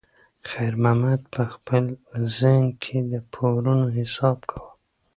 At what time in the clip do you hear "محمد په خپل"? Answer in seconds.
0.83-1.83